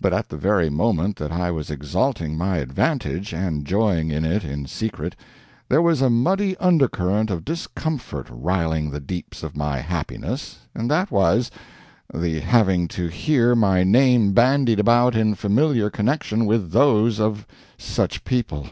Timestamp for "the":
0.30-0.36, 8.88-8.98, 12.14-12.40